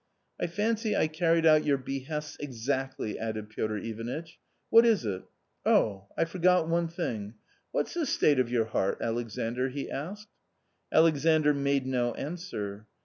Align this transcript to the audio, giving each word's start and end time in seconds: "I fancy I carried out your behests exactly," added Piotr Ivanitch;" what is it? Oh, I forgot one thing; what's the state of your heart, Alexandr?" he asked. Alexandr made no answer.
"I 0.41 0.47
fancy 0.47 0.97
I 0.97 1.07
carried 1.07 1.45
out 1.45 1.63
your 1.63 1.77
behests 1.77 2.35
exactly," 2.39 3.19
added 3.19 3.49
Piotr 3.51 3.77
Ivanitch;" 3.77 4.39
what 4.71 4.83
is 4.83 5.05
it? 5.05 5.25
Oh, 5.63 6.07
I 6.17 6.25
forgot 6.25 6.67
one 6.67 6.87
thing; 6.87 7.35
what's 7.69 7.93
the 7.93 8.07
state 8.07 8.39
of 8.39 8.49
your 8.49 8.65
heart, 8.65 8.97
Alexandr?" 8.99 9.69
he 9.77 9.91
asked. 9.91 10.29
Alexandr 10.91 11.53
made 11.53 11.85
no 11.85 12.15
answer. 12.15 12.87